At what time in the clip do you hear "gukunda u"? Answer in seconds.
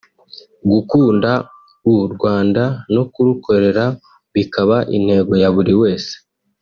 0.71-1.95